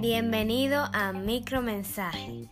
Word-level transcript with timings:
Bienvenido 0.00 0.84
a 0.92 1.12
Micromensaje. 1.12 2.48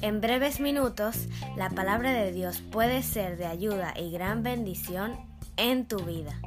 En 0.00 0.20
breves 0.20 0.58
minutos, 0.58 1.28
la 1.56 1.68
palabra 1.68 2.12
de 2.12 2.32
Dios 2.32 2.62
puede 2.70 3.02
ser 3.02 3.36
de 3.36 3.44
ayuda 3.44 3.92
y 4.00 4.10
gran 4.10 4.42
bendición 4.42 5.16
en 5.56 5.86
tu 5.86 5.98
vida. 5.98 6.40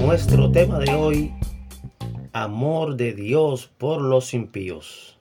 Nuestro 0.00 0.50
tema 0.50 0.78
de 0.78 0.94
hoy, 0.94 1.34
amor 2.32 2.96
de 2.96 3.12
Dios 3.12 3.66
por 3.66 4.00
los 4.00 4.32
impíos. 4.32 5.18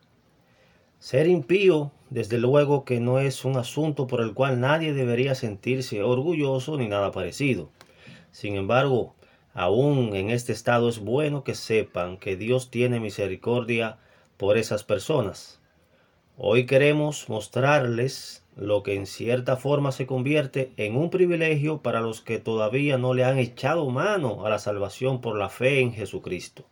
Ser 0.99 1.27
impío, 1.27 1.91
desde 2.09 2.37
luego 2.37 2.85
que 2.85 2.99
no 2.99 3.19
es 3.19 3.43
un 3.43 3.57
asunto 3.57 4.07
por 4.07 4.21
el 4.21 4.33
cual 4.33 4.61
nadie 4.61 4.93
debería 4.93 5.35
sentirse 5.35 6.01
orgulloso 6.01 6.77
ni 6.77 6.87
nada 6.87 7.11
parecido. 7.11 7.69
Sin 8.35 8.57
embargo, 8.57 9.15
aún 9.53 10.13
en 10.13 10.29
este 10.29 10.51
estado 10.51 10.89
es 10.89 10.99
bueno 10.99 11.45
que 11.45 11.55
sepan 11.55 12.17
que 12.17 12.35
Dios 12.35 12.69
tiene 12.69 12.99
misericordia 12.99 13.97
por 14.35 14.57
esas 14.57 14.83
personas. 14.83 15.61
Hoy 16.35 16.65
queremos 16.65 17.29
mostrarles 17.29 18.43
lo 18.57 18.83
que 18.83 18.95
en 18.95 19.05
cierta 19.05 19.55
forma 19.55 19.93
se 19.93 20.05
convierte 20.05 20.73
en 20.75 20.97
un 20.97 21.11
privilegio 21.11 21.81
para 21.81 22.01
los 22.01 22.19
que 22.19 22.37
todavía 22.37 22.97
no 22.97 23.13
le 23.13 23.23
han 23.23 23.39
echado 23.39 23.89
mano 23.89 24.45
a 24.45 24.49
la 24.49 24.59
salvación 24.59 25.21
por 25.21 25.37
la 25.37 25.47
fe 25.47 25.79
en 25.79 25.93
Jesucristo. 25.93 26.65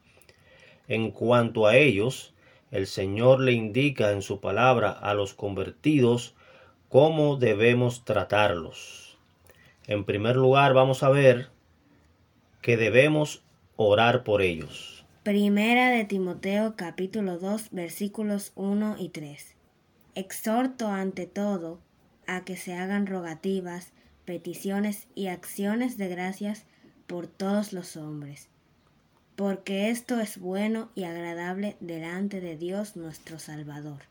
En 0.90 1.12
cuanto 1.12 1.66
a 1.66 1.78
ellos, 1.78 2.34
el 2.72 2.88
Señor 2.88 3.40
le 3.40 3.54
indica 3.54 4.12
en 4.12 4.22
su 4.22 4.42
palabra 4.42 4.92
a 4.92 5.14
los 5.14 5.34
convertidos 5.34 6.36
cómo 6.90 7.38
debemos 7.38 8.04
tratarlos. 8.04 9.18
En 9.88 10.04
primer 10.04 10.36
lugar, 10.36 10.74
vamos 10.74 11.04
a 11.04 11.10
ver 11.10 11.53
que 12.64 12.78
debemos 12.78 13.44
orar 13.76 14.24
por 14.24 14.42
ellos. 14.42 15.06
Primera 15.22 15.90
de 15.90 16.06
Timoteo 16.06 16.76
capítulo 16.76 17.38
2 17.38 17.70
versículos 17.72 18.54
1 18.56 18.96
y 18.98 19.10
3. 19.10 19.56
Exhorto 20.16 20.88
ante 20.88 21.28
todo 21.28 21.80
a 22.26 22.46
que 22.46 22.56
se 22.56 22.74
hagan 22.74 23.06
rogativas, 23.06 23.92
peticiones 24.26 25.08
y 25.14 25.28
acciones 25.28 25.98
de 25.98 26.08
gracias 26.08 26.66
por 27.06 27.28
todos 27.28 27.74
los 27.74 27.98
hombres, 27.98 28.48
porque 29.36 29.90
esto 29.90 30.20
es 30.22 30.40
bueno 30.40 30.90
y 30.96 31.04
agradable 31.04 31.76
delante 31.82 32.40
de 32.40 32.56
Dios 32.56 32.96
nuestro 32.96 33.40
Salvador. 33.40 34.04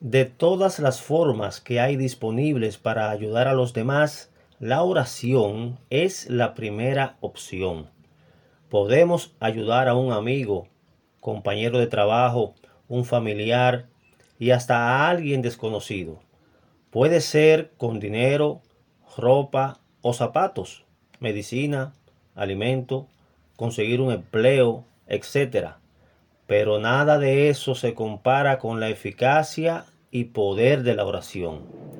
De 0.00 0.24
todas 0.24 0.80
las 0.80 1.00
formas 1.00 1.60
que 1.60 1.78
hay 1.78 1.96
disponibles 1.96 2.78
para 2.78 3.10
ayudar 3.10 3.46
a 3.46 3.54
los 3.54 3.72
demás, 3.72 4.31
la 4.62 4.84
oración 4.84 5.80
es 5.90 6.30
la 6.30 6.54
primera 6.54 7.16
opción. 7.20 7.90
Podemos 8.68 9.34
ayudar 9.40 9.88
a 9.88 9.96
un 9.96 10.12
amigo, 10.12 10.68
compañero 11.18 11.80
de 11.80 11.88
trabajo, 11.88 12.54
un 12.86 13.04
familiar 13.04 13.88
y 14.38 14.52
hasta 14.52 14.76
a 14.76 15.10
alguien 15.10 15.42
desconocido. 15.42 16.20
Puede 16.90 17.20
ser 17.20 17.72
con 17.76 17.98
dinero, 17.98 18.60
ropa 19.16 19.80
o 20.00 20.12
zapatos, 20.12 20.84
medicina, 21.18 21.94
alimento, 22.36 23.08
conseguir 23.56 24.00
un 24.00 24.12
empleo, 24.12 24.84
etc. 25.08 25.70
Pero 26.46 26.78
nada 26.78 27.18
de 27.18 27.48
eso 27.48 27.74
se 27.74 27.94
compara 27.94 28.60
con 28.60 28.78
la 28.78 28.90
eficacia 28.90 29.86
y 30.12 30.26
poder 30.26 30.84
de 30.84 30.94
la 30.94 31.04
oración. 31.04 31.91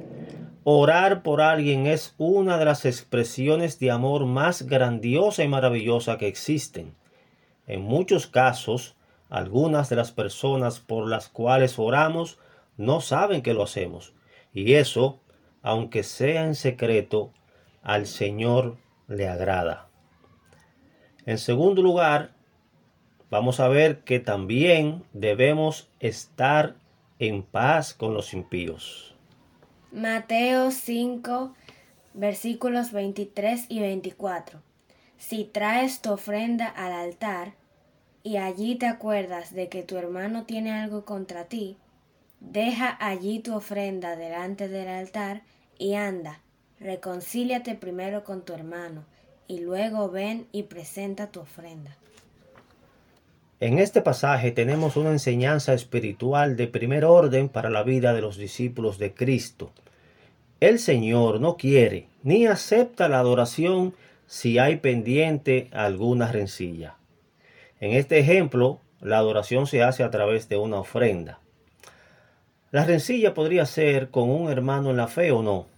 Orar 0.64 1.24
por 1.24 1.40
alguien 1.40 1.88
es 1.88 2.14
una 2.18 2.56
de 2.56 2.64
las 2.64 2.84
expresiones 2.84 3.80
de 3.80 3.90
amor 3.90 4.26
más 4.26 4.62
grandiosa 4.62 5.42
y 5.42 5.48
maravillosa 5.48 6.18
que 6.18 6.28
existen. 6.28 6.94
En 7.66 7.82
muchos 7.82 8.28
casos, 8.28 8.94
algunas 9.28 9.88
de 9.88 9.96
las 9.96 10.12
personas 10.12 10.78
por 10.78 11.08
las 11.08 11.28
cuales 11.28 11.80
oramos 11.80 12.38
no 12.76 13.00
saben 13.00 13.42
que 13.42 13.54
lo 13.54 13.64
hacemos. 13.64 14.14
Y 14.54 14.74
eso, 14.74 15.18
aunque 15.62 16.04
sea 16.04 16.44
en 16.44 16.54
secreto, 16.54 17.32
al 17.82 18.06
Señor 18.06 18.76
le 19.08 19.26
agrada. 19.26 19.88
En 21.26 21.38
segundo 21.38 21.82
lugar, 21.82 22.34
vamos 23.30 23.58
a 23.58 23.66
ver 23.66 24.04
que 24.04 24.20
también 24.20 25.02
debemos 25.12 25.88
estar 25.98 26.76
en 27.18 27.42
paz 27.42 27.94
con 27.94 28.14
los 28.14 28.32
impíos. 28.32 29.11
Mateo 29.92 30.70
5, 30.70 31.52
versículos 32.14 32.92
23 32.92 33.66
y 33.68 33.80
24. 33.80 34.62
Si 35.18 35.44
traes 35.44 36.00
tu 36.00 36.12
ofrenda 36.12 36.66
al 36.66 36.92
altar, 36.92 37.52
y 38.22 38.38
allí 38.38 38.76
te 38.76 38.86
acuerdas 38.86 39.52
de 39.52 39.68
que 39.68 39.82
tu 39.82 39.98
hermano 39.98 40.46
tiene 40.46 40.72
algo 40.72 41.04
contra 41.04 41.44
ti, 41.44 41.76
deja 42.40 42.96
allí 43.00 43.40
tu 43.40 43.54
ofrenda 43.54 44.16
delante 44.16 44.66
del 44.68 44.88
altar 44.88 45.42
y 45.76 45.92
anda, 45.92 46.40
reconcíliate 46.80 47.74
primero 47.74 48.24
con 48.24 48.46
tu 48.46 48.54
hermano, 48.54 49.04
y 49.46 49.58
luego 49.58 50.08
ven 50.08 50.48
y 50.52 50.62
presenta 50.62 51.30
tu 51.30 51.40
ofrenda. 51.40 51.98
En 53.62 53.78
este 53.78 54.02
pasaje 54.02 54.50
tenemos 54.50 54.96
una 54.96 55.10
enseñanza 55.10 55.72
espiritual 55.72 56.56
de 56.56 56.66
primer 56.66 57.04
orden 57.04 57.48
para 57.48 57.70
la 57.70 57.84
vida 57.84 58.12
de 58.12 58.20
los 58.20 58.36
discípulos 58.36 58.98
de 58.98 59.14
Cristo. 59.14 59.70
El 60.58 60.80
Señor 60.80 61.40
no 61.40 61.56
quiere 61.56 62.08
ni 62.24 62.44
acepta 62.46 63.08
la 63.08 63.20
adoración 63.20 63.94
si 64.26 64.58
hay 64.58 64.78
pendiente 64.78 65.68
alguna 65.70 66.32
rencilla. 66.32 66.96
En 67.78 67.92
este 67.92 68.18
ejemplo, 68.18 68.80
la 69.00 69.18
adoración 69.18 69.68
se 69.68 69.84
hace 69.84 70.02
a 70.02 70.10
través 70.10 70.48
de 70.48 70.56
una 70.56 70.80
ofrenda. 70.80 71.38
La 72.72 72.84
rencilla 72.84 73.32
podría 73.32 73.64
ser 73.64 74.10
con 74.10 74.28
un 74.28 74.50
hermano 74.50 74.90
en 74.90 74.96
la 74.96 75.06
fe 75.06 75.30
o 75.30 75.40
no. 75.40 75.68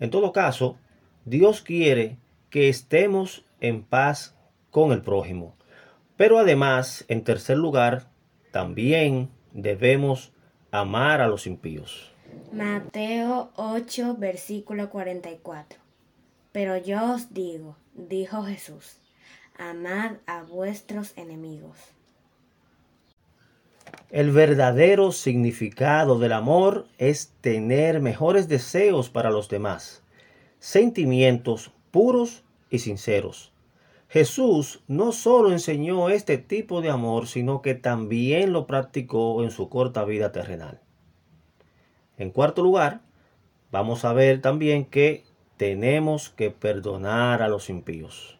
En 0.00 0.10
todo 0.10 0.32
caso, 0.32 0.76
Dios 1.24 1.62
quiere 1.62 2.16
que 2.50 2.68
estemos 2.68 3.44
en 3.60 3.84
paz 3.84 4.34
con 4.72 4.90
el 4.90 5.02
prójimo. 5.02 5.54
Pero 6.16 6.38
además, 6.38 7.04
en 7.08 7.24
tercer 7.24 7.56
lugar, 7.56 8.08
también 8.50 9.30
debemos 9.52 10.32
amar 10.70 11.20
a 11.20 11.26
los 11.26 11.46
impíos. 11.46 12.12
Mateo 12.52 13.50
8, 13.56 14.16
versículo 14.18 14.90
44. 14.90 15.78
Pero 16.52 16.76
yo 16.76 17.14
os 17.14 17.32
digo, 17.32 17.76
dijo 17.94 18.42
Jesús, 18.42 18.98
amad 19.58 20.16
a 20.26 20.42
vuestros 20.42 21.16
enemigos. 21.16 21.76
El 24.10 24.30
verdadero 24.30 25.12
significado 25.12 26.18
del 26.18 26.32
amor 26.32 26.86
es 26.98 27.32
tener 27.40 28.00
mejores 28.00 28.48
deseos 28.48 29.08
para 29.08 29.30
los 29.30 29.48
demás, 29.48 30.02
sentimientos 30.58 31.72
puros 31.90 32.44
y 32.70 32.80
sinceros. 32.80 33.51
Jesús 34.12 34.82
no 34.88 35.10
solo 35.12 35.52
enseñó 35.52 36.10
este 36.10 36.36
tipo 36.36 36.82
de 36.82 36.90
amor, 36.90 37.26
sino 37.26 37.62
que 37.62 37.74
también 37.74 38.52
lo 38.52 38.66
practicó 38.66 39.42
en 39.42 39.50
su 39.50 39.70
corta 39.70 40.04
vida 40.04 40.32
terrenal. 40.32 40.82
En 42.18 42.28
cuarto 42.30 42.62
lugar, 42.62 43.00
vamos 43.70 44.04
a 44.04 44.12
ver 44.12 44.42
también 44.42 44.84
que 44.84 45.24
tenemos 45.56 46.28
que 46.28 46.50
perdonar 46.50 47.40
a 47.40 47.48
los 47.48 47.70
impíos. 47.70 48.38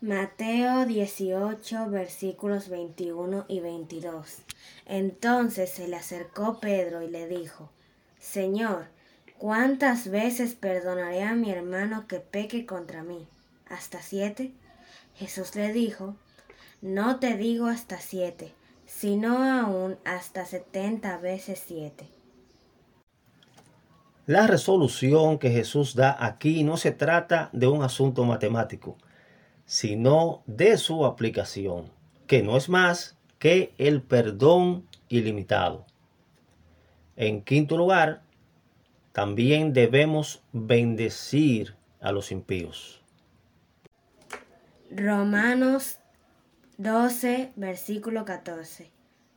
Mateo 0.00 0.84
18 0.84 1.88
versículos 1.88 2.68
21 2.68 3.44
y 3.46 3.60
22. 3.60 4.38
Entonces 4.86 5.70
se 5.70 5.86
le 5.86 5.94
acercó 5.94 6.58
Pedro 6.58 7.02
y 7.02 7.08
le 7.08 7.28
dijo, 7.28 7.70
Señor, 8.18 8.86
¿cuántas 9.38 10.10
veces 10.10 10.56
perdonaré 10.56 11.22
a 11.22 11.36
mi 11.36 11.52
hermano 11.52 12.08
que 12.08 12.18
peque 12.18 12.66
contra 12.66 13.04
mí? 13.04 13.28
¿Hasta 13.68 14.00
siete? 14.02 14.52
Jesús 15.14 15.54
le 15.54 15.72
dijo, 15.72 16.16
No 16.80 17.18
te 17.18 17.36
digo 17.36 17.66
hasta 17.66 17.98
siete, 17.98 18.52
sino 18.86 19.42
aún 19.42 19.96
hasta 20.04 20.44
setenta 20.44 21.18
veces 21.18 21.62
siete. 21.66 22.08
La 24.26 24.46
resolución 24.46 25.38
que 25.38 25.50
Jesús 25.50 25.94
da 25.94 26.16
aquí 26.18 26.64
no 26.64 26.76
se 26.76 26.90
trata 26.90 27.48
de 27.52 27.66
un 27.66 27.82
asunto 27.82 28.24
matemático 28.24 28.96
sino 29.66 30.42
de 30.46 30.78
su 30.78 31.04
aplicación, 31.04 31.90
que 32.26 32.42
no 32.42 32.56
es 32.56 32.68
más 32.68 33.18
que 33.38 33.74
el 33.78 34.00
perdón 34.00 34.86
ilimitado. 35.08 35.84
En 37.16 37.42
quinto 37.42 37.76
lugar, 37.76 38.22
también 39.12 39.72
debemos 39.72 40.42
bendecir 40.52 41.74
a 42.00 42.12
los 42.12 42.30
impíos. 42.30 43.02
Romanos 44.90 45.98
12, 46.78 47.52
versículo 47.56 48.24
14. 48.24 48.88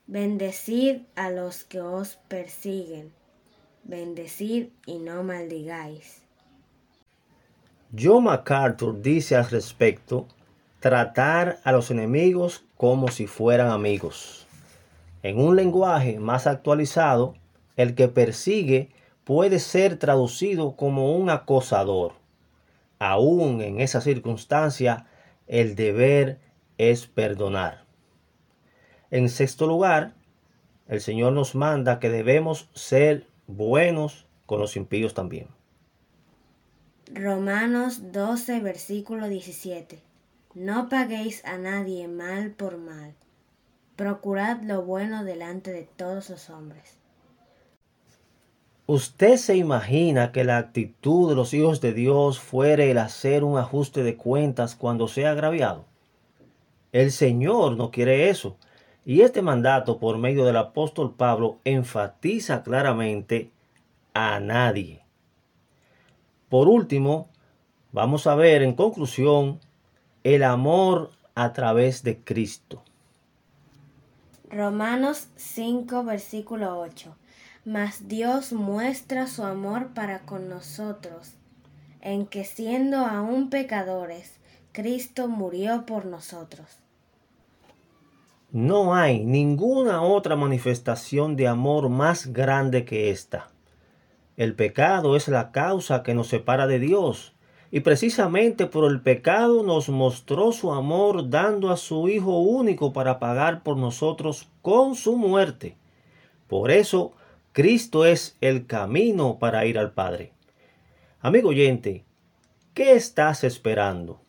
Bendecid 0.05 1.01
a 1.15 1.31
los 1.31 1.63
que 1.63 1.81
os 1.81 2.19
persiguen, 2.27 3.11
bendecid 3.83 4.67
y 4.85 4.99
no 4.99 5.23
maldigáis. 5.23 6.21
Joe 7.97 8.21
MacArthur 8.21 9.01
dice 9.01 9.35
al 9.35 9.49
respecto, 9.49 10.27
tratar 10.79 11.59
a 11.63 11.71
los 11.71 11.89
enemigos 11.89 12.63
como 12.77 13.07
si 13.07 13.25
fueran 13.25 13.71
amigos. 13.71 14.45
En 15.23 15.39
un 15.39 15.55
lenguaje 15.55 16.19
más 16.19 16.45
actualizado, 16.45 17.33
el 17.75 17.95
que 17.95 18.07
persigue 18.07 18.89
puede 19.23 19.57
ser 19.57 19.97
traducido 19.97 20.75
como 20.75 21.15
un 21.15 21.31
acosador. 21.31 22.13
Aún 22.99 23.61
en 23.61 23.79
esa 23.81 23.99
circunstancia, 24.01 25.07
el 25.49 25.75
deber 25.75 26.39
es 26.77 27.07
perdonar. 27.07 27.83
En 29.11 29.27
sexto 29.27 29.65
lugar, 29.67 30.13
el 30.87 31.01
Señor 31.01 31.33
nos 31.33 31.55
manda 31.55 31.99
que 31.99 32.09
debemos 32.09 32.69
ser 32.73 33.27
buenos 33.47 34.27
con 34.45 34.59
los 34.59 34.77
impíos 34.77 35.15
también. 35.15 35.47
Romanos 37.11 38.11
12, 38.11 38.59
versículo 38.59 39.27
17. 39.27 39.99
No 40.53 40.87
paguéis 40.87 41.43
a 41.43 41.57
nadie 41.57 42.07
mal 42.07 42.51
por 42.51 42.77
mal. 42.77 43.15
Procurad 43.95 44.61
lo 44.61 44.83
bueno 44.83 45.23
delante 45.23 45.71
de 45.71 45.89
todos 45.95 46.29
los 46.29 46.51
hombres. 46.51 46.98
¿Usted 48.89 49.37
se 49.37 49.55
imagina 49.55 50.31
que 50.31 50.43
la 50.43 50.57
actitud 50.57 51.29
de 51.29 51.35
los 51.35 51.53
hijos 51.53 51.79
de 51.79 51.93
Dios 51.93 52.39
fuere 52.39 52.89
el 52.89 52.97
hacer 52.97 53.43
un 53.43 53.59
ajuste 53.59 54.01
de 54.01 54.17
cuentas 54.17 54.73
cuando 54.73 55.07
sea 55.07 55.29
agraviado? 55.29 55.85
El 56.91 57.11
Señor 57.11 57.77
no 57.77 57.91
quiere 57.91 58.31
eso. 58.31 58.57
Y 59.05 59.21
este 59.21 59.43
mandato 59.43 59.99
por 59.99 60.17
medio 60.17 60.43
del 60.43 60.57
apóstol 60.57 61.13
Pablo 61.13 61.59
enfatiza 61.65 62.63
claramente 62.63 63.51
a 64.15 64.39
nadie. 64.39 65.03
Por 66.49 66.67
último, 66.67 67.29
vamos 67.91 68.25
a 68.25 68.33
ver 68.33 68.63
en 68.63 68.73
conclusión 68.73 69.59
el 70.23 70.41
amor 70.41 71.11
a 71.35 71.53
través 71.53 72.01
de 72.01 72.17
Cristo. 72.17 72.81
Romanos 74.49 75.27
5, 75.35 76.03
versículo 76.05 76.79
8. 76.79 77.15
Mas 77.65 78.07
Dios 78.07 78.53
muestra 78.53 79.27
su 79.27 79.43
amor 79.43 79.89
para 79.93 80.19
con 80.19 80.49
nosotros, 80.49 81.33
en 82.01 82.25
que 82.25 82.45
siendo 82.45 82.99
aún 82.99 83.49
pecadores, 83.49 84.39
Cristo 84.71 85.27
murió 85.27 85.85
por 85.85 86.05
nosotros. 86.05 86.79
No 88.51 88.95
hay 88.95 89.23
ninguna 89.23 90.01
otra 90.01 90.35
manifestación 90.35 91.35
de 91.35 91.47
amor 91.47 91.89
más 91.89 92.33
grande 92.33 92.85
que 92.85 93.11
esta. 93.11 93.49
El 94.37 94.55
pecado 94.55 95.15
es 95.15 95.27
la 95.27 95.51
causa 95.51 96.01
que 96.01 96.15
nos 96.15 96.29
separa 96.29 96.65
de 96.65 96.79
Dios, 96.79 97.35
y 97.71 97.81
precisamente 97.81 98.65
por 98.65 98.89
el 98.89 99.01
pecado 99.01 99.61
nos 99.63 99.89
mostró 99.89 100.51
su 100.51 100.71
amor 100.71 101.29
dando 101.29 101.69
a 101.69 101.77
su 101.77 102.07
Hijo 102.07 102.39
único 102.39 102.93
para 102.93 103.19
pagar 103.19 103.61
por 103.61 103.77
nosotros 103.77 104.47
con 104.61 104.95
su 104.95 105.15
muerte. 105.15 105.75
Por 106.47 106.71
eso 106.71 107.13
Cristo 107.59 108.05
es 108.05 108.37
el 108.39 108.67
camino 108.67 109.37
para 109.37 109.65
ir 109.65 109.77
al 109.77 109.91
Padre. 109.91 110.31
Amigo 111.19 111.49
oyente, 111.49 112.05
¿qué 112.73 112.93
estás 112.93 113.43
esperando? 113.43 114.21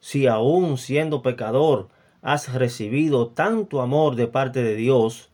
Si 0.00 0.26
aún 0.26 0.78
siendo 0.78 1.20
pecador 1.20 1.90
has 2.22 2.54
recibido 2.54 3.28
tanto 3.28 3.82
amor 3.82 4.16
de 4.16 4.26
parte 4.26 4.62
de 4.62 4.74
Dios, 4.74 5.28